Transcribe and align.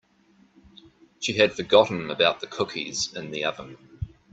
She 1.19 1.33
had 1.33 1.53
forgotten 1.53 2.09
about 2.09 2.39
the 2.41 2.47
cookies 2.47 3.13
in 3.15 3.29
the 3.29 3.45
oven. 3.45 3.77